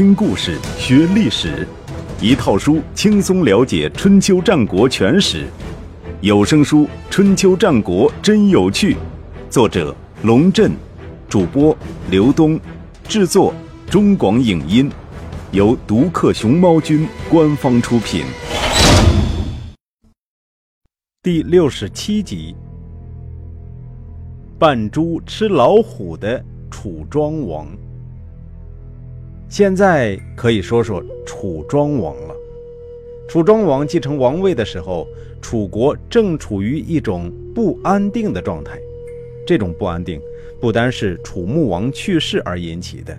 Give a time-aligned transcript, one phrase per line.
[0.00, 1.68] 听故事学历史，
[2.22, 5.46] 一套书轻松了解春秋战国全史。
[6.22, 8.94] 有声书《春秋战国真有趣》，
[9.50, 10.72] 作者龙震，
[11.28, 11.76] 主播
[12.10, 12.58] 刘东，
[13.06, 13.52] 制作
[13.90, 14.90] 中广影音，
[15.52, 18.24] 由独克熊猫君官方出品。
[21.22, 22.56] 第六十七集：
[24.58, 27.68] 扮猪吃老虎的楚庄王。
[29.50, 32.36] 现在可以说说楚庄王了。
[33.28, 35.08] 楚庄王继承王位的时候，
[35.42, 38.78] 楚国正处于一种不安定的状态。
[39.44, 40.20] 这种不安定
[40.60, 43.18] 不单是楚穆王去世而引起的，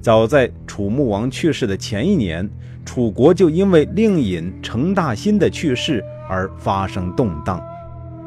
[0.00, 2.50] 早在楚穆王去世的前一年，
[2.84, 7.62] 楚国就因为令尹程大新的去世而发生动荡。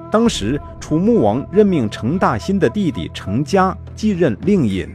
[0.10, 4.88] 当时，楚穆王任命程大新的弟弟程嘉继任令尹。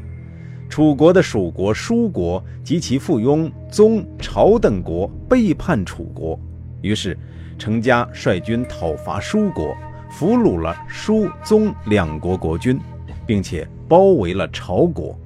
[0.70, 6.38] 楚国的属国舒国及其附庸宗朝等国背叛楚国，
[6.80, 7.18] 于是
[7.58, 9.76] 程家率军讨伐舒国，
[10.12, 12.78] 俘虏了舒宗两国国君，
[13.26, 15.18] 并且包围了朝国。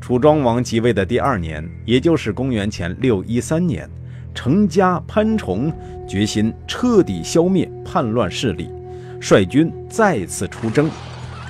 [0.00, 3.88] 楚庄王即位的第二年，也就是公元前六一三年，
[4.34, 5.72] 程家潘崇
[6.08, 8.68] 决心彻底消灭叛乱势力，
[9.20, 10.90] 率军再次出征，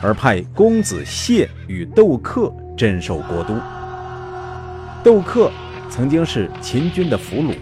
[0.02, 2.54] 而派公子谢与窦克。
[2.76, 3.54] 镇守国都。
[5.04, 5.50] 窦克
[5.90, 7.54] 曾经是秦军的俘虏。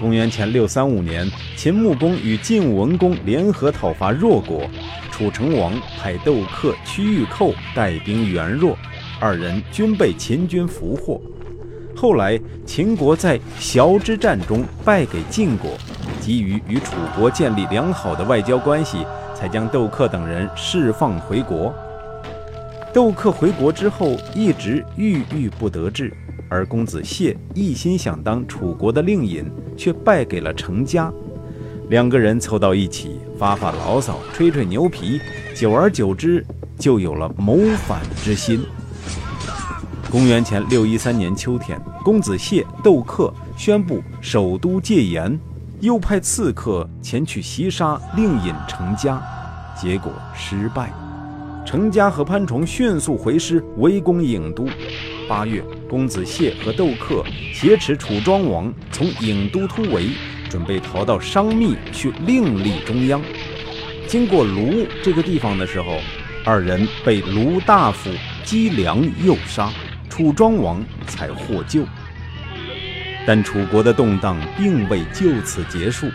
[0.00, 4.62] 公元前六三五年，秦穆公与晋文公联合讨伐弱国，
[5.10, 8.76] 楚成王派窦克、屈玉寇带兵援弱，
[9.20, 11.20] 二人均被秦军俘获。
[11.96, 15.72] 后来，秦国在崤之战中败给晋国，
[16.20, 19.04] 急于与楚国建立良好的外交关系，
[19.34, 21.74] 才将窦克等人释放回国。
[22.98, 26.12] 窦克回国之后，一直郁郁不得志，
[26.48, 31.08] 而公子谢一心想当楚国的令尹，却败给了程家。
[31.90, 35.20] 两个人凑到一起，发发牢骚，吹吹牛皮，
[35.54, 36.44] 久而久之，
[36.76, 38.66] 就有了谋反之心。
[40.10, 45.38] 公元前六一三年秋天，公子谢、窦克宣布首都戒严，
[45.78, 49.22] 又派刺客前去袭杀令尹程家，
[49.80, 50.92] 结果失败。
[51.68, 54.66] 程家和潘崇迅速回师围攻郢都。
[55.28, 60.08] 八月，公子谢和窦克挟持楚庄王从郢都突围，
[60.48, 63.20] 准备逃到商密去另立中央。
[64.06, 65.98] 经过卢这个地方的时候，
[66.42, 68.08] 二人被卢大夫
[68.42, 69.70] 姬良诱杀，
[70.08, 71.82] 楚庄王才获救。
[73.26, 76.06] 但楚国的动荡并未就此结束。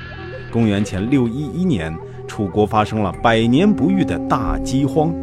[0.49, 1.95] 公元前六一一年，
[2.27, 5.13] 楚国发生了百年不遇的大饥荒。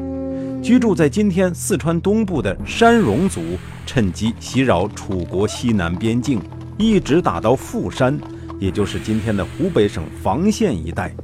[0.62, 3.40] 居住在今天四川东部的山戎族
[3.86, 6.38] 趁机袭扰楚国西南边境，
[6.78, 8.18] 一直打到富山，
[8.58, 11.14] 也就是今天的湖北省房县一带。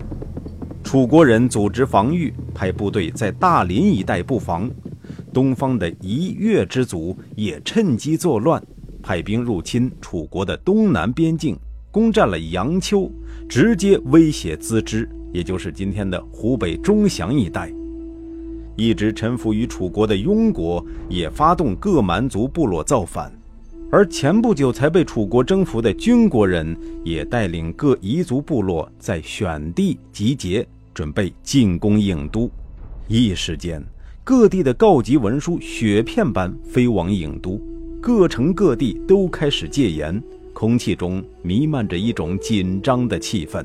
[0.83, 4.71] 楚国人组织防御，派部队在大林一带布防。
[5.35, 8.63] 东方的夷越之族也趁机作乱，
[9.03, 11.59] 派兵入侵楚国的东南边境，
[11.91, 13.11] 攻占了阳丘，
[13.47, 17.71] 直接威胁资支，也就是今天的湖北钟祥一带。
[18.77, 23.33] 一直臣服于楚国的庸国也发动各蛮族部落造反，
[23.91, 32.51] 而前不久才被楚国征服的军国人也带领各彝族部落在选地集结，准备进攻郢都。
[33.09, 33.83] 一时间，
[34.23, 37.59] 各地的告急文书雪片般飞往郢都，
[38.01, 40.23] 各城各地都开始戒严，
[40.53, 43.65] 空气中弥漫着一种紧张的气氛。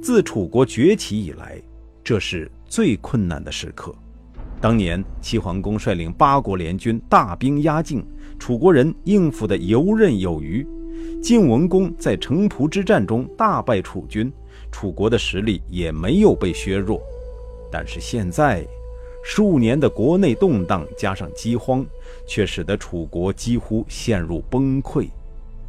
[0.00, 1.60] 自楚国崛起以来，
[2.02, 2.50] 这是。
[2.66, 3.94] 最困难的时刻，
[4.60, 8.04] 当年齐桓公率领八国联军大兵压境，
[8.38, 10.66] 楚国人应付的游刃有余。
[11.22, 14.32] 晋文公在城濮之战中大败楚军，
[14.70, 17.00] 楚国的实力也没有被削弱。
[17.70, 18.66] 但是现在，
[19.24, 21.84] 数年的国内动荡加上饥荒，
[22.26, 25.08] 却使得楚国几乎陷入崩溃。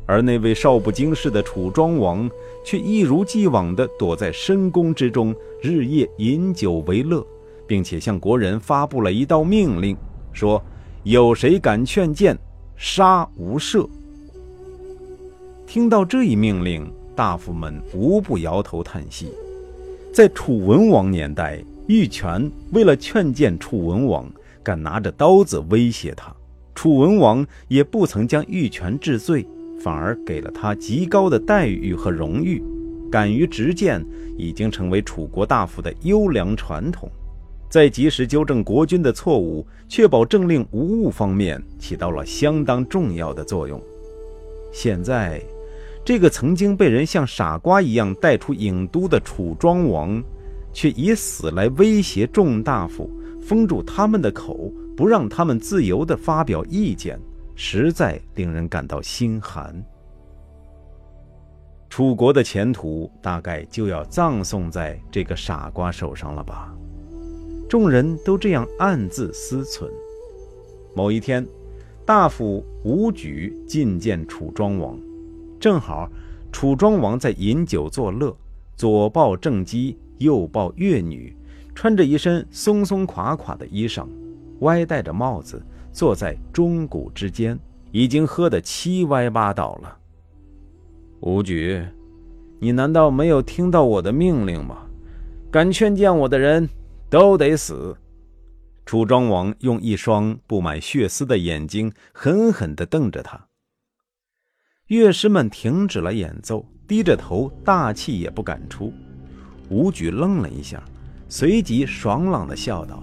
[0.06, 2.30] 而那位少不经事的楚庄王，
[2.64, 7.26] 却一如既往地躲在深宫之中，日夜饮酒为乐，
[7.66, 9.98] 并且向国人发布了一道命令，
[10.32, 10.64] 说
[11.04, 12.38] ：“有谁敢劝谏，
[12.76, 13.88] 杀无赦。”
[15.66, 19.32] 听到这一命令，大夫们无不摇头叹息。
[20.14, 24.32] 在楚文王年代，玉泉为了劝谏楚文王，
[24.62, 26.34] 敢拿着刀子威胁他，
[26.76, 29.46] 楚文王也不曾将玉泉治罪。
[29.86, 32.60] 反而给了他极高的待遇和荣誉，
[33.12, 34.04] 敢于直谏
[34.36, 37.08] 已经成为楚国大夫的优良传统。
[37.70, 43.80] 在及时纠正国君的错误、确保政令无误方面起到了相当重要的作用。
[44.74, 45.40] 现在，
[46.04, 50.20] 这个曾经被人像傻瓜一样带出郢都的楚庄王，
[50.74, 53.08] 却以死来威胁众大夫，
[53.40, 57.20] 封住他们的口，不让他们自由地发表意见，
[57.56, 59.84] 实在令人感到心寒。
[61.90, 66.76] 楚国的前途大概就要葬送在这个傻瓜手上了吧？
[67.70, 69.90] 众人都这样暗自思忖。
[70.94, 71.46] 某一天，
[72.06, 75.00] 大夫伍举觐见楚庄王，
[75.60, 76.10] 正好
[76.52, 78.36] 楚庄王在饮酒作乐，
[78.76, 81.36] 左抱正姬，右抱乐女，
[81.74, 84.06] 穿着一身松松垮垮的衣裳，
[84.60, 85.62] 歪戴着帽子，
[85.96, 87.58] 坐在钟鼓之间，
[87.94, 89.98] 已经喝得七歪八倒了。
[91.22, 91.82] 吴举，
[92.60, 94.86] 你难道没有听到我的命令吗？
[95.50, 96.68] 敢劝谏我的人
[97.10, 97.96] 都得死！
[98.86, 103.48] 楚庄王用一双布满血丝的眼睛狠狠地瞪着他。
[104.88, 108.92] 乐师们停止了演奏，低着头，大气也不敢出。
[109.70, 110.84] 吴举愣了一下，
[111.30, 113.02] 随即爽朗地笑道：“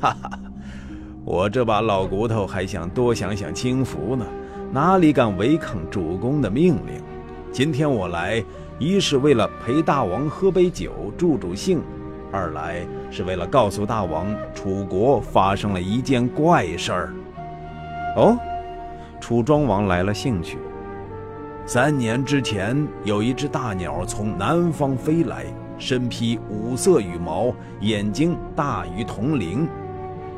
[0.00, 0.40] 哈哈，
[1.26, 4.24] 我这把老骨头还想多享享清福呢，
[4.70, 7.02] 哪里敢违抗主公的命令？”
[7.50, 8.40] 今天我来，
[8.78, 11.82] 一是为了陪大王喝杯酒助助兴，
[12.30, 17.12] 二来是为了告诉大王，楚国发生了一件怪事儿。
[18.14, 18.38] 哦，
[19.20, 20.58] 楚庄王来了兴趣。
[21.66, 25.44] 三年之前，有一只大鸟从南方飞来，
[25.76, 29.66] 身披五色羽毛，眼睛大于铜铃。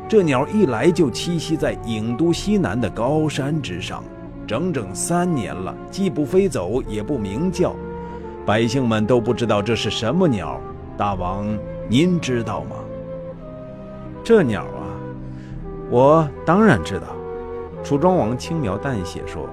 [0.09, 4.03] 这鸟一来就栖息在郢都西南的高山之上。
[4.47, 7.77] 整整三年了，既不飞走，也不鸣叫，
[8.47, 10.59] 百姓们都不知道这是什么鸟。
[10.97, 11.47] 大王，
[11.87, 12.77] 您知道吗？
[14.25, 14.89] 这鸟啊，
[15.91, 17.09] 我当然知道。
[17.85, 19.47] 楚庄王轻描淡写说：“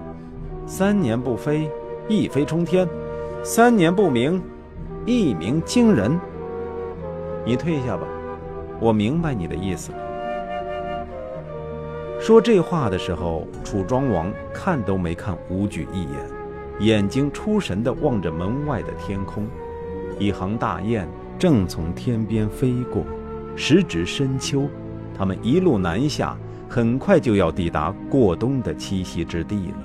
[0.65, 1.69] 三年不飞，
[2.07, 2.87] 一飞冲天；
[3.43, 4.41] 三年不鸣，
[5.05, 6.17] 一鸣惊人。”
[7.45, 8.07] 你退下吧，
[8.79, 9.91] 我明白你的意思。
[12.25, 16.09] 说这话的时候，楚庄王看都没看吴举一眼，
[16.79, 19.47] 眼睛出神地望着门外的天空。
[20.17, 21.07] 一行大雁
[21.37, 23.05] 正从天边飞过，
[23.55, 24.67] 时值深秋，
[25.15, 26.35] 它们一路南下，
[26.67, 29.77] 很快就要抵达过冬的栖息之地了。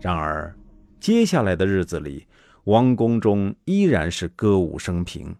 [0.00, 0.54] 然而，
[1.00, 2.24] 接下来的日子里，
[2.62, 5.34] 王宫中依然是歌舞升平。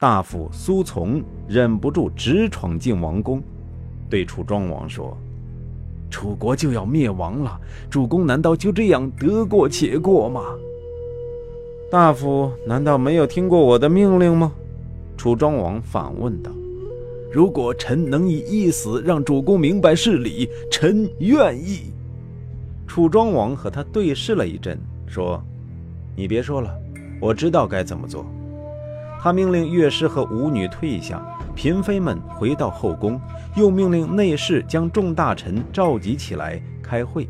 [0.00, 3.40] 大夫苏从忍不住直闯进王宫。
[4.10, 5.16] 对楚庄王说
[6.10, 7.58] ：“楚国就要灭亡了，
[7.88, 10.42] 主公难道就这样得过且过吗？”
[11.90, 14.52] 大夫难道没有听过我的命令吗？
[15.16, 16.50] 楚庄王反问道
[17.30, 21.92] ：“如果臣能以一死让主公明白事理，臣愿意。”
[22.88, 25.40] 楚庄王和他对视了一阵，说
[26.16, 26.74] ：“你别说了，
[27.20, 28.24] 我知道该怎么做。”
[29.22, 31.22] 他命令乐师和舞女退下。
[31.54, 33.20] 嫔妃们回到后宫，
[33.54, 37.28] 又命令内侍将众大臣召集起来开会。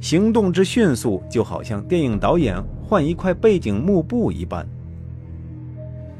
[0.00, 4.66] 行动之迅速，就好像电影导演换一块背景幕布一般。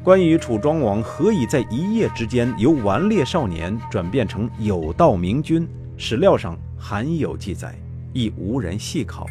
[0.03, 5.67] 关于楚庄王何以在一夜之间由顽劣少年转变成有道明君，
[5.97, 7.73] 史料上罕有记载，
[8.13, 9.25] 亦无人细考。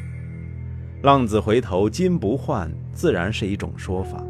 [1.02, 4.20] 浪子回头金不换，自然是一种说法，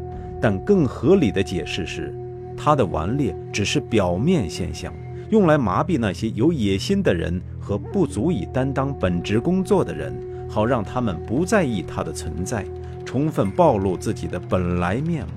[0.41, 2.13] 但更合理的解释是。
[2.57, 4.93] 他的顽劣只是表面现象，
[5.29, 10.15] 用来麻痹那些有野心的人和不足以担当本职工作的人，
[10.49, 12.65] 好让他们不在意他的存在，
[13.05, 15.33] 充分暴露自己的本来面目。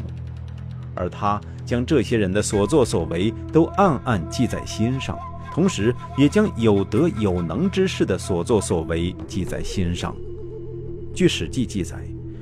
[0.95, 5.19] 而他将这些人的所作所为都暗暗记在心上，
[5.52, 10.14] 同时也将有德有能之士的所作所为记在心上。
[11.12, 11.97] 据《史记》记载，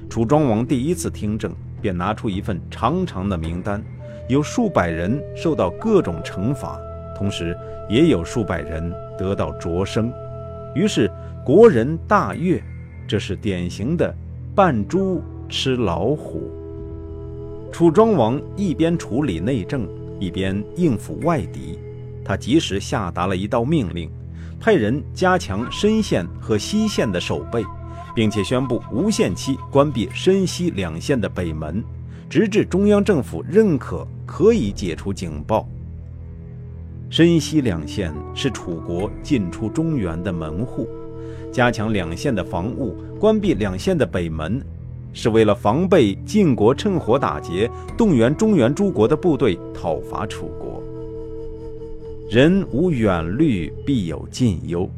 [0.09, 1.55] 楚庄王第一次听政，
[1.87, 3.81] 便拿出一份长长的名单。
[4.29, 6.81] 有数百人受到各种惩罚，
[7.17, 7.57] 同时
[7.89, 10.13] 也有数百人得到擢升，
[10.75, 11.09] 于是
[11.45, 12.61] 国人大悦。
[13.07, 14.13] 这是典型的
[14.53, 16.51] 扮猪吃老虎。
[17.71, 19.87] 楚庄王一边处理内政，
[20.19, 21.79] 一边应付外敌。
[22.25, 24.11] 他及时下达了一道命令，
[24.59, 27.65] 派人加强深县和西县的守备，
[28.17, 31.85] 并且宣布无限期关闭深西两县的北门。
[32.29, 35.69] 直至中央政府认可，可以解除警报。
[37.09, 40.89] 深西两县是楚国进出中原的门户，
[41.53, 44.61] 加强两县的防务，关闭两县的北门，
[45.13, 50.83] 是为了防备晋国趁火打劫，动员中原诸国的部队讨伐楚国。
[52.29, 54.91] 人无远虑，必有近忧。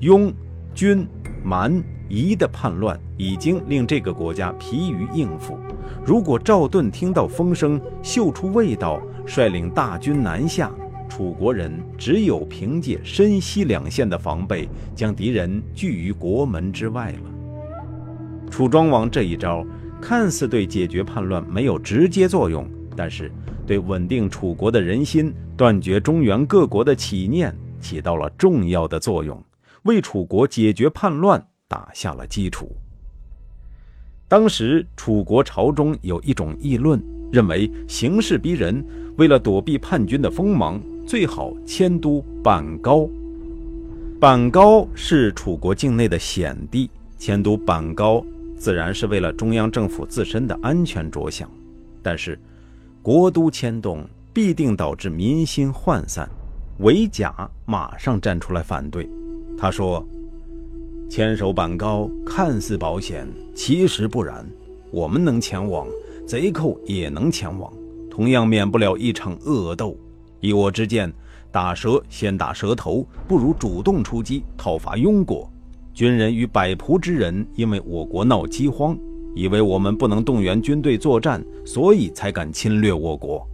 [0.00, 0.32] 雍、
[0.74, 1.06] 军、
[1.44, 5.58] 蛮、夷的叛乱已经令这个国家疲于应付。
[6.04, 10.70] 如果赵盾听到风声，嗅出味道，率领大军南下，
[11.08, 17.30] 楚国人只有凭借深西两线的防备，将敌人拒于国门之外了。
[18.50, 19.66] 楚庄王这一招
[20.00, 23.32] 看似对解决叛乱没有直接作用，但是
[23.66, 25.32] 对稳定楚国的人心。
[25.56, 29.40] 断绝中原各国的起念，起到了重要的作用，
[29.84, 32.70] 为楚国解决叛乱打下了基础。
[34.28, 37.02] 当时楚国朝中有一种议论，
[37.32, 38.84] 认为形势逼人，
[39.16, 43.08] 为了躲避叛军的锋芒，最好迁都板高。
[44.20, 48.24] 板高是楚国境内的险地，迁都板高
[48.56, 51.50] 自然是为了中央政府自身的安全着想。
[52.02, 52.38] 但是，
[53.02, 54.04] 国都迁动。
[54.34, 56.28] 必定导致民心涣散，
[56.80, 59.08] 韦甲马上站出来反对。
[59.56, 60.04] 他说
[61.08, 64.44] ：“牵手板高看似保险，其实不然。
[64.90, 65.86] 我们能前往，
[66.26, 67.72] 贼寇也能前往，
[68.10, 69.96] 同样免不了一场恶斗。
[70.40, 71.12] 以我之见，
[71.52, 75.48] 打蛇先打蛇头，不如主动出击讨伐庸国。
[75.92, 78.98] 军人与百仆之人，因为我国闹饥荒，
[79.34, 83.46] 以为我们不能动员军队作战，所以才敢侵略我国。”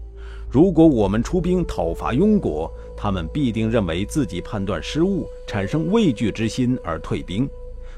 [0.50, 2.69] 如果我们出兵讨伐庸国，
[3.02, 7.49] 他们必定认为自己判断失误，产生畏惧之心而退兵。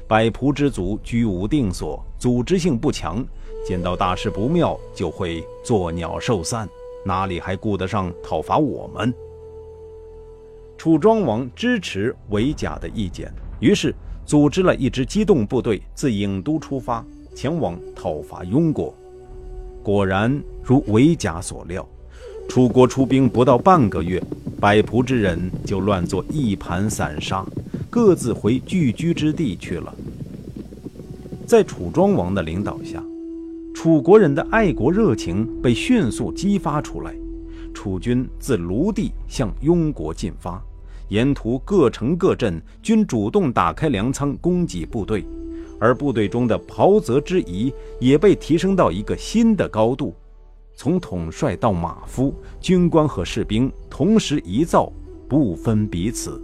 [0.07, 3.21] 百仆之族居无定所，组织性不强，
[3.65, 6.69] 见到大事不妙就会作鸟兽散，
[7.05, 9.13] 哪里还顾得上讨伐我们？
[10.77, 13.29] 楚庄王支持韦甲的意见，
[13.59, 13.93] 于是
[14.25, 17.05] 组织了一支机动部队自郢都出发，
[17.35, 18.95] 前往讨伐庸国。
[19.83, 21.85] 果然如韦甲所料。
[22.47, 24.21] 楚国出兵不到半个月，
[24.59, 27.43] 百仆之人就乱作一盘散沙，
[27.89, 29.93] 各自回聚居之地去了。
[31.47, 33.03] 在楚庄王的领导下，
[33.73, 37.15] 楚国人的爱国热情被迅速激发出来。
[37.73, 40.61] 楚军自卢地向庸国进发，
[41.09, 45.25] 沿途各城各镇均主动打开粮仓供给部队，
[45.79, 50.13] 而部队中的袍泽之仪也被提升到一个新的高度。
[50.75, 54.91] 从统帅到马夫，军官和士兵同时一造，
[55.29, 56.41] 不分彼此。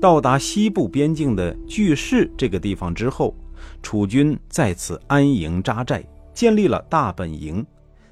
[0.00, 3.34] 到达西部边境的巨市这个地方之后，
[3.82, 7.64] 楚军在此安营扎寨，建立了大本营。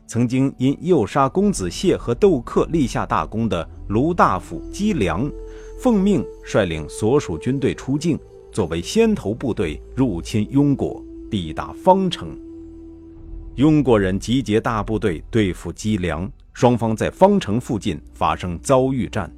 [0.08, 5.28] 曾经因诱杀公子燮和窦克立下大功的卢大夫姬良，
[5.80, 8.18] 奉命率领所属军队出境，
[8.52, 12.38] 作为先头部队入侵庸国，抵达方城。
[13.56, 19.34] 庸国人集结大部队对付姬良，双方在方城附近发生遭遇战。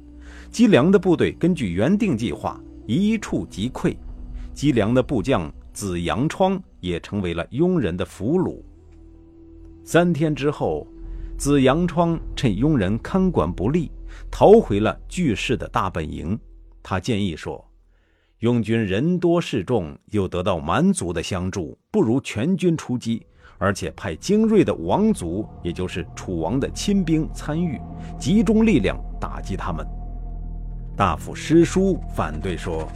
[0.51, 3.95] 姬良的部队根据原定计划一触即溃，
[4.53, 8.61] 姬良的部将子阳窗也成为了庸人的俘虏。
[9.85, 10.85] 三天之后，
[11.37, 13.89] 子阳窗趁庸人看管不力，
[14.29, 16.37] 逃回了巨氏的大本营。
[16.83, 17.65] 他建议说
[18.41, 23.25] ：“庸军人多势众，又得到蛮族的相助，不如全军出击。”
[23.59, 27.79] 而且派精锐的王族，也就是楚王的亲兵参与，
[28.17, 29.85] 集中力量打击他们。
[30.95, 32.87] 大夫师叔反对说：“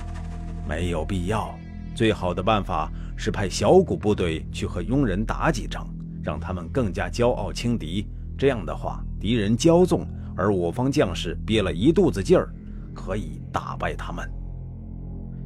[0.68, 1.54] 没有必要，
[1.94, 5.86] 最好的办法是派小股部队去和庸人打几仗，
[6.24, 8.08] 让他们更加骄傲轻敌。
[8.38, 12.50] 这样的话，敌人骄纵，而我方将士憋了一肚子劲儿，
[12.94, 14.28] 可以打败他们。”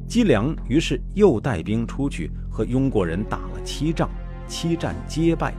[0.06, 4.08] 姬良于是又带兵出去和庸国人打了七仗。
[4.48, 5.54] 七战皆败，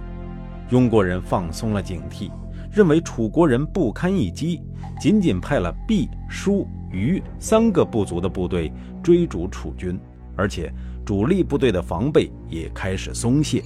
[0.72, 2.32] 庸国人放松了警惕，
[2.72, 4.62] 认为楚国人不堪一击，
[5.00, 9.98] 仅仅派了毕、舒、虞三个部族的部队追逐楚军，
[10.36, 10.74] 而且
[11.06, 13.64] 主力部队的防备也开始松懈。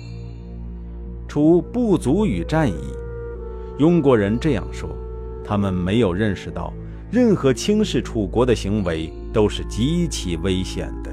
[1.27, 2.75] 楚不足与战矣。
[3.80, 4.89] 庸国人这样说，
[5.44, 6.72] 他们没有认识到，
[7.10, 11.12] 任何轻视楚国的行为都是极其危险的。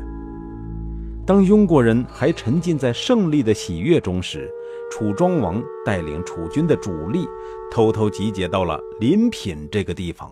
[1.30, 4.50] 当庸国人还沉浸在胜利的喜悦中时，
[4.90, 7.24] 楚庄王带领楚军的主力
[7.70, 10.28] 偷偷集结到了临品这个地方。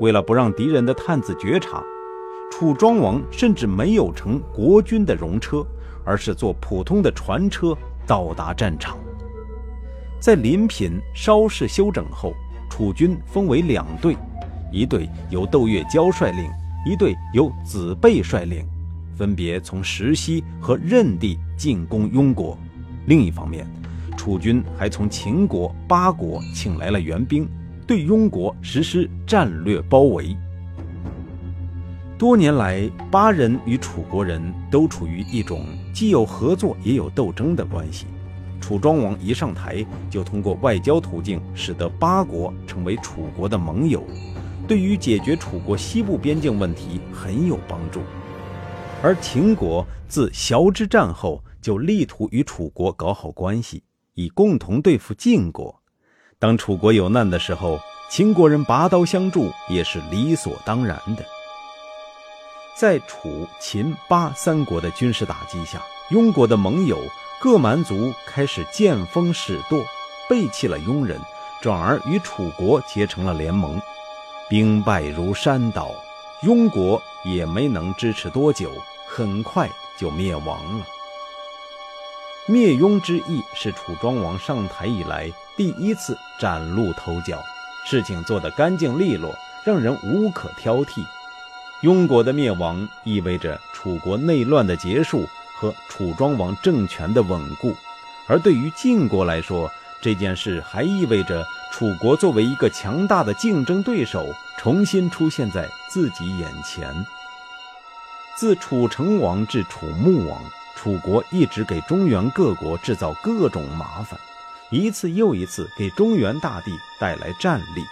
[0.00, 1.84] 为了不让敌人的探子觉察，
[2.50, 5.62] 楚庄王甚至没有乘国军的戎车，
[6.06, 8.96] 而是坐普通的船车到达战场。
[10.18, 12.32] 在临品稍事休整后，
[12.70, 14.16] 楚军分为两队，
[14.72, 16.50] 一队由窦月娇率领，
[16.86, 18.66] 一队由子贝率领。
[19.18, 22.56] 分别从石溪和任地进攻庸国。
[23.06, 23.66] 另一方面，
[24.16, 27.48] 楚军还从秦国、巴国请来了援兵，
[27.84, 30.36] 对庸国实施战略包围。
[32.16, 38.06] 多年来，巴人与楚国人都处于一种既有合作也有斗争的关系。
[38.60, 44.04] 楚庄王一上台，就通过外交途径使得巴国成为楚国的盟友，
[44.66, 48.00] 对于解决楚国西部边境问题很有帮助。
[49.00, 53.82] 而秦国自崤之战后就力图与楚国搞好关系，
[54.14, 55.80] 以共同对付晋国。
[56.38, 57.78] 当楚国有难的时候，
[58.10, 61.24] 秦国人拔刀相助也是理所当然的。
[62.76, 66.98] 在楚、秦、巴三国的军事打击下，庸国的盟友
[67.40, 69.80] 各蛮族开始见风使舵，
[70.28, 71.20] 背弃了庸人，
[71.60, 73.80] 转而与楚国结成了联盟。
[74.48, 75.92] 兵败如山倒，
[76.42, 78.70] 庸国也没能支持多久，
[79.08, 80.86] 很快就灭亡了。
[82.46, 87.42] 灭庸之役是楚庄王上台以来第一次崭露头角，
[87.84, 91.04] 事情做得干净利落，让人无可挑剔。
[91.82, 95.26] 庸国的灭亡意味着楚国内乱的结束
[95.56, 97.74] 和楚庄王政权的稳固，
[98.28, 99.68] 而对于晋国来说，
[100.00, 104.26] 这件事还意味着楚国作为一个强大的竞争对手
[104.58, 106.92] 重新出现在自己眼前。
[108.36, 110.40] 自楚成王至楚穆王，
[110.74, 114.18] 楚国一直给中原各国制造各种麻烦，
[114.70, 116.70] 一次又一次给中原大地
[117.00, 117.84] 带来战力。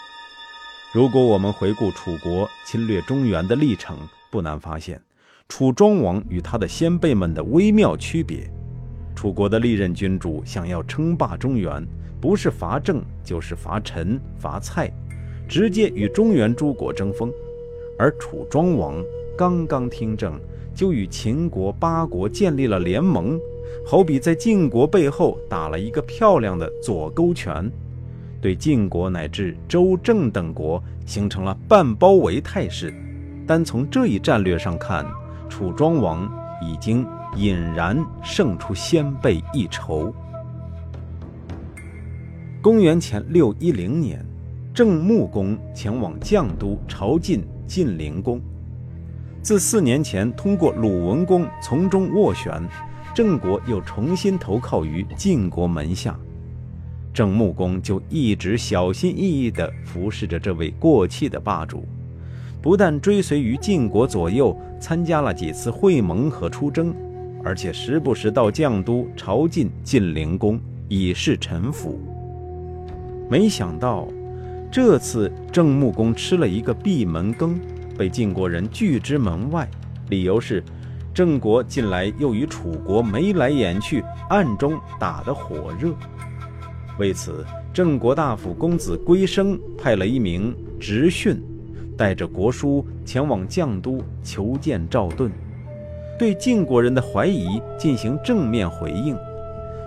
[0.93, 3.99] 如果我们回顾楚国侵略中原的历程，
[4.31, 5.01] 不难发现，
[5.49, 8.51] 楚庄王与他的先辈们的微妙区别。
[9.15, 11.85] 楚国的历任君主想要称霸中原，
[12.21, 14.91] 不是伐郑，就是伐陈、伐蔡，
[15.49, 17.31] 直接与中原诸国争锋；
[17.99, 19.03] 而楚庄王
[19.37, 20.39] 刚刚听政，
[20.75, 23.39] 就与秦国、八国建立了联盟，
[23.87, 27.71] 好比在晋国背后打了一个漂亮的左勾拳。
[28.41, 32.93] 对晋国乃至周郑等国形成了半包围态势，
[33.47, 35.05] 单从这一战略上看，
[35.49, 36.31] 楚庄王
[36.63, 40.13] 已经隐然胜出先辈一筹。
[42.67, 44.27] 公元前六一零年，
[44.75, 48.41] 郑穆公前往绛都朝觐晋灵公，
[49.41, 52.61] 自四年前通过鲁文公从中斡旋，
[53.15, 56.19] 郑国又重新投靠于晋国门下。
[57.15, 61.85] 郑穆公就一直小心翼翼地服侍着这位过气的霸主，
[62.61, 66.93] 不但追随于晋国左右，参加了几次会盟和出征，
[67.45, 72.01] 而且时不时到绛都朝觐晋灵公，以示臣服。
[73.29, 74.07] 没想到，
[74.71, 77.59] 这次郑穆公吃了一个闭门羹，
[77.99, 79.69] 被晋国人拒之门外，
[80.11, 80.63] 理由是
[81.13, 85.93] 郑国近来又与楚国眉来眼去，暗中打得火热。
[86.99, 91.43] 为此，郑国大夫公子归生派了一名直训，
[91.97, 95.31] 带着国书前往绛都求见赵盾，
[96.19, 99.17] 对晋国人的怀疑进行正面回应。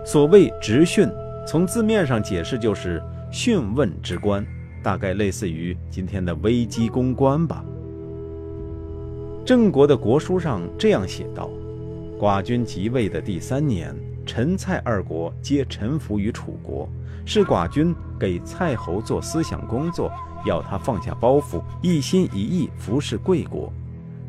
[0.05, 1.09] 所谓直训，
[1.47, 4.45] 从字面上解释就是讯问之官，
[4.81, 7.63] 大概类似于今天的危机公关吧。
[9.45, 11.49] 郑国的国书上这样写道
[12.19, 16.87] ：“寡君即位的第三年。”陈蔡二国皆臣服于楚国，
[17.25, 20.11] 是寡君给蔡侯做思想工作，
[20.45, 23.73] 要他放下包袱，一心一意服侍贵国。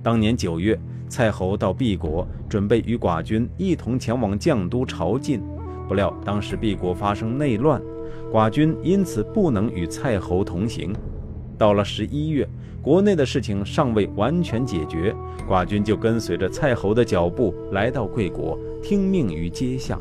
[0.03, 5.39] 当年九月，蔡侯到毕国，准备与寡君一同前往绛都朝觐，
[5.87, 7.79] 不料当时毕国发生内乱，
[8.33, 10.95] 寡君因此不能与蔡侯同行。
[11.59, 12.49] 到了十一月，
[12.81, 15.15] 国内的事情尚未完全解决，
[15.49, 19.99] 寡君就跟随着蔡侯的脚步来到贵国，听命于阶下。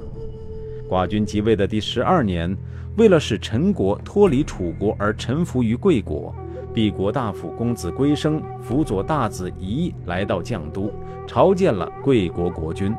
[0.88, 2.56] 寡君即位的第十二年，
[2.98, 6.34] 为了使陈国脱离楚国而臣服于贵国，
[6.74, 10.92] 毕国大夫公子归生辅佐大子仪来到绛都，
[11.28, 12.96] 朝见了贵国国君。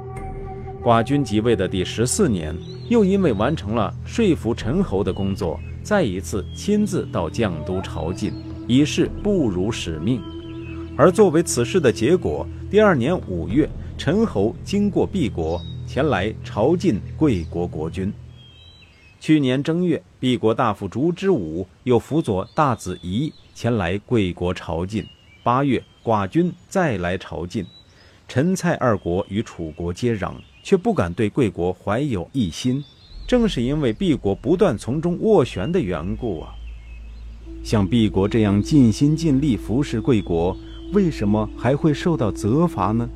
[0.82, 2.56] 寡君即位的第十四年，
[2.88, 8.32] 又因为完成了说服陈侯的工作，再一次亲自到绛都朝觐。
[8.66, 10.22] 以示不辱使命，
[10.96, 18.10] 而作为此事的结果，第二年五月，陈侯经过毕国前来朝觐贵国国君。
[19.18, 25.04] 去年正月，毕国大夫烛之武又辅佐大子仪前来贵国朝觐。
[25.42, 27.66] 八月，寡君再来朝觐。
[28.32, 32.80] 陈蔡二国与楚国接壤，却不敢对贵国怀有异心，
[33.26, 36.54] 正是因为毕国不断从中斡旋的缘故啊。
[37.64, 40.56] 像毕国这样尽心尽力服侍贵国，
[40.92, 43.08] 为什么还会受到责罚呢？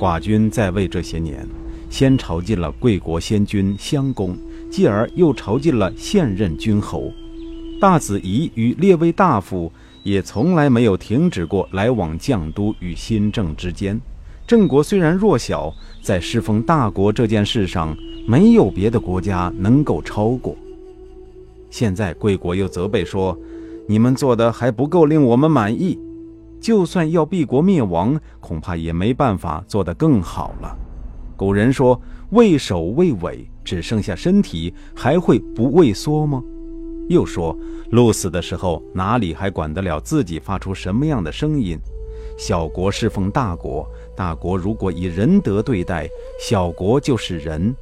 [0.00, 1.46] 寡君在位这些年，
[1.88, 4.36] 先朝觐了贵国先君襄公，
[4.68, 7.12] 继而又朝觐了现任君侯。
[7.80, 14.00] 大子仪与列位大夫也从来没有停止过来往绛都与新郑之间。
[14.46, 20.54] 郑国虽然弱小，在侍奉大国这件事上，没有别的国家能够超过。
[21.70, 23.38] 现在贵国又责备说
[23.88, 25.98] ：“你们做的还不够令我们满意，
[26.60, 30.76] 就算要敝国灭亡，恐怕也没办法做得更好了。”
[31.34, 31.98] 古人说
[32.30, 36.42] ：“畏首畏尾，只剩下身体，还会不畏缩吗？”
[37.08, 37.56] 又说
[37.90, 41.78] ：“鹿死的时候，哪里还管得了自己发出什么样的声音？
[42.36, 47.72] 小国侍奉大国。”大国如果以仁德对待小国，就是人；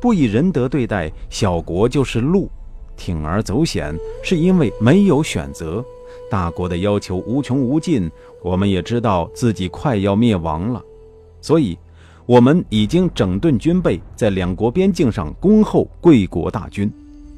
[0.00, 2.48] 不以仁德对待小国，就是路。
[2.96, 5.84] 铤而走险，是因为没有选择。
[6.30, 8.10] 大国的要求无穷无尽，
[8.42, 10.82] 我们也知道自己快要灭亡了，
[11.40, 11.76] 所以，
[12.26, 16.92] 我们已经整顿军备，在两国边境上恭候贵国大军。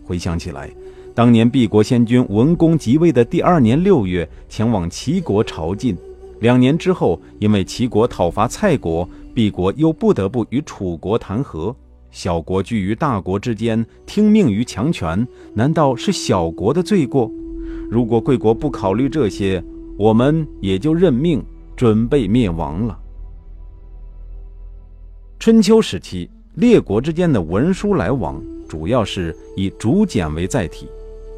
[0.05, 0.71] 回想起来，
[1.15, 5.97] 当年敝国先君文公即位的第二年六月，前往齐国朝觐。
[6.43, 11.75] 两年之后，因为齐国讨伐蔡国，敝国又不得不与楚国谈和。
[12.11, 15.25] 小国居于大国之间，听命于强权，
[15.55, 17.31] 难道是小国的罪过？
[17.89, 19.63] 如果贵国不考虑这些，
[19.97, 21.41] 我们也就认命，
[21.77, 22.99] 准备灭亡了。
[25.39, 30.89] 春秋时期，列国之间的文书来往，主要是以竹简为载体。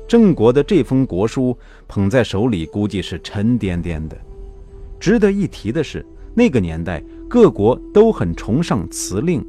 [0.09, 1.55] 郑国的这封国书
[1.87, 4.17] 捧在手里，估计是沉甸甸的。
[5.05, 9.45] 值得一提的是，那个年代各国都很崇尚辞令。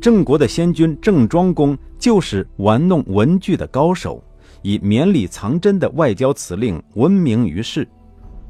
[0.00, 4.20] 郑国的先君郑庄公就是玩弄文具的高手，
[4.62, 7.86] 以绵里藏针的外交辞令闻名于世。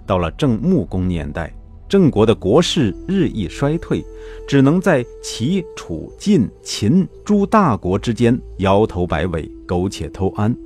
[0.07, 1.55] 到了郑穆公年代，
[1.87, 4.03] 郑国的国势日益衰退，
[4.49, 10.57] 只能在齐、楚、晋、秦诸大国之间摇头摆尾、苟且偷安。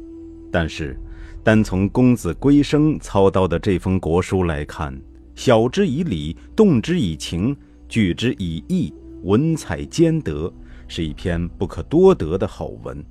[0.52, 0.96] 但是，
[1.42, 4.96] 单从公子归生操刀的这封国书来看，
[5.40, 7.56] 晓之以理，动之以情，
[7.88, 10.52] 举之以义，文采兼得，
[10.86, 13.02] 是一篇不可多得的好文。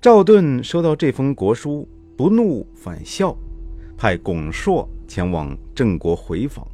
[0.00, 3.38] 赵盾收到这封国书，不怒反笑，
[3.96, 6.66] 派巩硕前往郑国回访。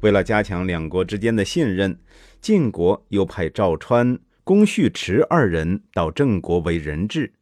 [0.00, 1.96] 为了加强两国之间的信任，
[2.40, 7.32] 晋国又派赵川、公续迟二人到郑国为人质。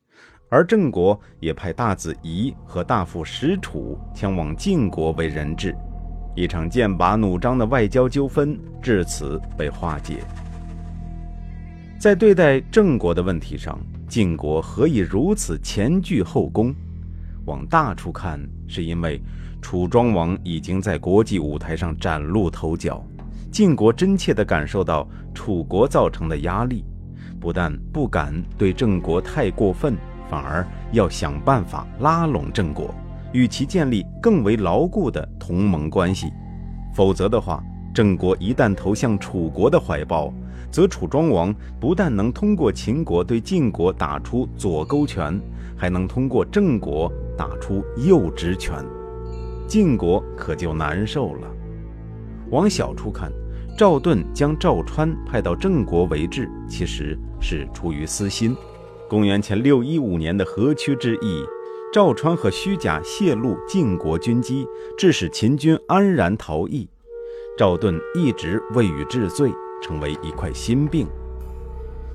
[0.54, 5.76] 而郑国也派大子仪和大夫石楚前往晋国为人质，
[6.36, 10.22] 一场剑拔弩张的外交纠纷至此被化解。
[11.98, 16.72] 在对待郑国的问题上，晋国何以如此前倨后恭？
[17.46, 19.20] 往大处看，是因为
[19.60, 23.04] 楚庄王已经在国际舞台上崭露头角，
[23.50, 26.84] 晋国真切地感受到楚国造成的压力，
[27.40, 29.96] 不但不敢对郑国太过分。
[30.34, 32.92] 反而要想办法拉拢郑国，
[33.30, 36.32] 与其建立更为牢固的同盟关系。
[36.92, 37.62] 否则的话，
[37.94, 40.34] 郑国一旦投向楚国的怀抱，
[40.72, 45.40] 则楚庄王不但能通过秦国对晋国打出左勾拳，
[45.76, 48.84] 还能通过郑国打出右直拳，
[49.68, 51.46] 晋国可就难受了。
[52.50, 53.30] 往小处看，
[53.78, 58.56] 赵盾将赵川派到郑国为质，其实是出于私心。
[59.14, 61.44] 公元前六一五年的河曲之役，
[61.92, 64.66] 赵川和虚假泄露晋国军机，
[64.98, 66.88] 致使秦军安然逃逸。
[67.56, 71.06] 赵盾一直未予治罪，成为一块心病。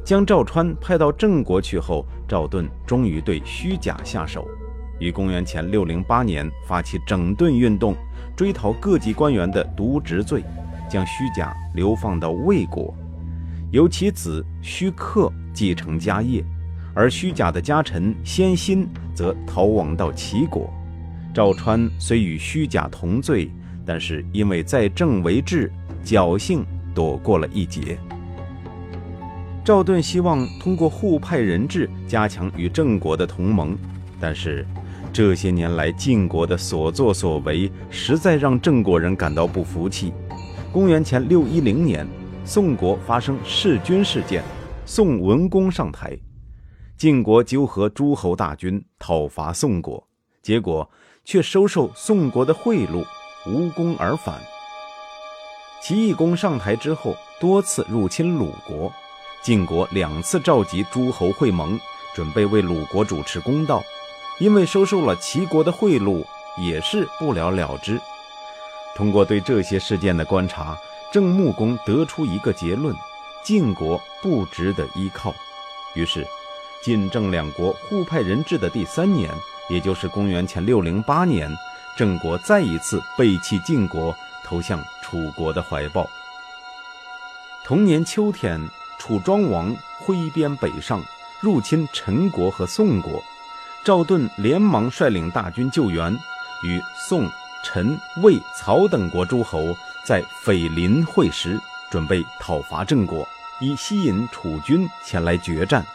[0.04, 4.46] 将赵川派到郑国去后，赵盾终于对虚假下手，
[5.00, 7.96] 于公元前六零八年发起整顿运动，
[8.36, 10.44] 追讨各级官员的渎职罪，
[10.90, 12.94] 将虚假流放到魏国，
[13.72, 16.44] 由其子虚克继承家业。
[16.94, 20.74] 而虚假的家臣先辛则逃亡到齐国，
[21.34, 23.50] 赵川虽与虚假同罪，
[23.86, 25.72] 但是因为在政为治，
[26.04, 27.98] 侥幸躲过了一劫。
[29.64, 33.78] 赵盾希望通过互派人质加强与郑国的同盟，
[34.20, 34.66] 但是
[35.14, 40.12] 这些年来晋国的所作所为实在让郑国人感到不服气。
[40.72, 42.08] 公元前六一零年，
[42.44, 44.44] 宋国发生弑君事件，
[44.86, 46.18] 宋文公上台。
[47.00, 50.06] 晋国纠合诸侯大军讨伐宋国，
[50.42, 50.86] 结果
[51.24, 53.06] 却收受宋国的贿赂，
[53.48, 54.38] 无功而返。
[55.82, 58.92] 齐懿公上台之后，多次入侵鲁国，
[59.42, 61.80] 晋国两次召集诸侯会盟，
[62.14, 63.82] 准备为鲁国主持公道，
[64.38, 66.22] 因为收受了齐国的贿赂，
[66.58, 67.98] 也是不了了之。
[68.94, 70.78] 通过对这些事件的观察，
[71.14, 72.94] 郑穆公得出一个结论：
[73.42, 75.34] 晋国不值得依靠。
[75.96, 76.28] 于是。
[76.82, 79.30] 晋郑两国互派人质的第三年，
[79.70, 81.54] 也就是公元前六零八年，
[81.98, 84.16] 郑国再一次背弃晋国，
[84.46, 86.10] 投向楚国的怀抱。
[87.66, 88.66] 同年秋天，
[88.98, 91.04] 楚庄王挥鞭北上，
[91.42, 93.22] 入侵陈国和宋国。
[93.84, 96.14] 赵盾连忙率领大军救援，
[96.64, 97.30] 与宋、
[97.64, 103.28] 陈、魏、曹等国诸侯在斐林会师，准备讨伐郑国，
[103.60, 105.86] 以吸引楚军前来决战。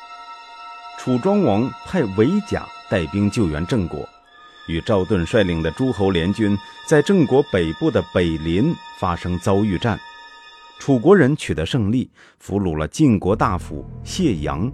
[0.99, 4.09] 楚庄王派韦甲带兵救援郑国，
[4.69, 6.57] 与赵盾率领的诸侯联军
[6.89, 10.01] 在郑国北部的北林发生遭遇战，
[10.79, 14.73] 楚国人取得胜利，俘虏了晋国大夫谢阳。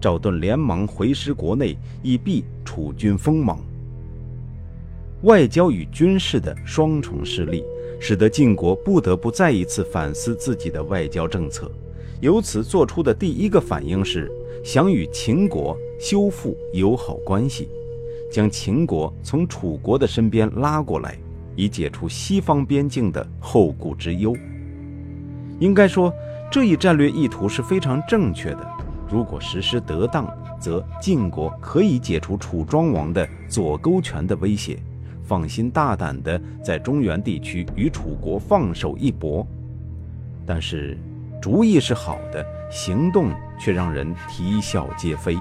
[0.00, 3.58] 赵盾连忙回师国内，以避楚军锋芒。
[5.22, 7.64] 外交与军事的双重失利，
[8.00, 11.70] 使得晋国不得不再一次反思自己的外交政策。
[12.20, 14.30] 由此做出的第一个反应是，
[14.62, 17.68] 想与秦国修复友好关系，
[18.30, 21.18] 将秦国从楚国的身边拉过来，
[21.56, 24.36] 以解除西方边境的后顾之忧。
[25.58, 26.12] 应该说，
[26.48, 28.68] 这一战略意图是非常正确的。
[29.10, 34.78] 如果实施得当，则晋国可以解除楚庄王的左勾拳的威胁，
[35.24, 39.44] 放心大胆地在中原地区与楚国放手一搏。
[40.46, 40.96] 但是，
[41.40, 43.30] 主意是好的，行动
[43.62, 45.38] 却让人啼笑皆非。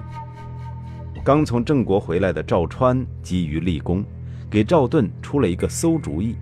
[1.24, 4.04] 刚从郑国回来的赵川急于立功，
[4.48, 6.36] 给赵盾出了一个馊主意：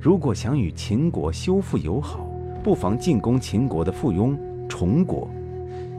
[0.00, 2.26] 如果想与秦国修复友好，
[2.64, 4.34] 不妨进攻秦国的附庸
[4.66, 5.28] 崇国。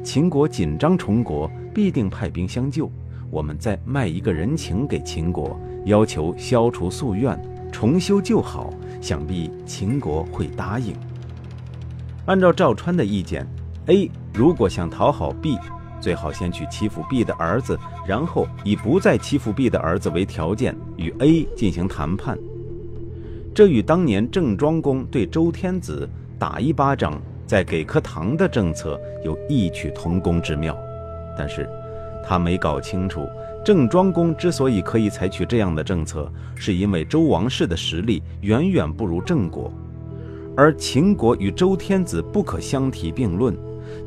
[0.04, 2.92] 秦国紧张，崇国必定派兵相救。
[3.30, 5.56] 我们再卖一个人情给秦国，
[5.86, 7.40] 要求消除夙愿，
[7.72, 10.96] 重修旧好，想必秦国会答应。
[12.26, 13.46] 按照赵川的意见
[13.86, 15.58] ，A 如果想讨好 B，
[16.02, 22.38] 最好先去欺负 B 的儿子，然后以不再欺负 B 的儿子为条件与 A 进行谈判。
[23.54, 27.22] 这与当年郑庄公对周天子打一巴掌。
[27.46, 30.76] 再给颗糖的政策有异曲同工之妙，
[31.38, 31.70] 但是，
[32.26, 33.28] 他没搞清楚，
[33.64, 39.72] 郑庄公之所以可以采取这样的政策，是因为周王室的实力远远不如郑国，
[40.56, 43.56] 而秦国与周天子不可相提并论。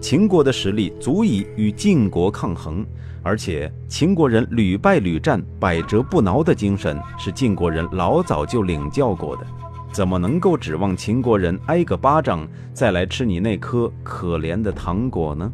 [0.01, 2.85] 秦国的实力足以与晋国抗衡，
[3.23, 9.47] 而且秦国人屡败屡战、百折不挠的精神，是晋国人老早就领教过的。
[9.93, 15.51] 怎么能够指望秦国人挨个巴掌再来吃你那颗可怜的糖果呢？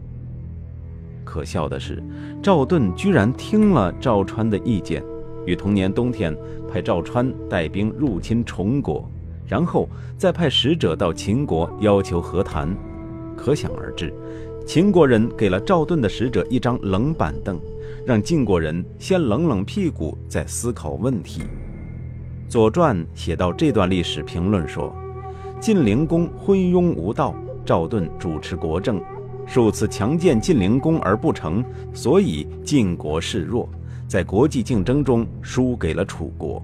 [1.25, 2.03] 可笑的是，
[2.42, 5.03] 赵盾居然听了赵川的意见，
[5.47, 6.37] 于同年冬天
[6.68, 9.09] 派赵川带兵入侵崇国，
[9.47, 12.68] 然后再派使者到秦国要求和谈。
[13.43, 14.15] 可想而知，
[14.65, 17.59] 秦国人给了赵盾的使者一张冷板凳，
[18.07, 21.41] 让晋国人先冷冷屁股再思考问题。
[22.49, 24.95] 《左传》写到这段历史评论说
[25.59, 29.03] ：“晋灵公昏庸无道，赵盾主持国政，
[29.45, 33.69] 数次强健晋灵公而不成，所以晋国势弱，
[34.07, 36.63] 在国际竞争中输给了楚国。”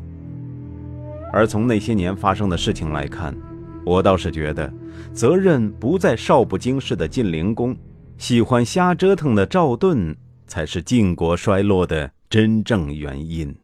[1.32, 3.34] 而从那些年发生的事情来看，
[3.88, 4.70] 我倒是觉得
[5.14, 7.74] 责任不在少不经事的晋灵公，
[8.18, 10.14] 喜欢瞎折腾的赵盾
[10.46, 13.56] 才是晋国衰落的真正原因。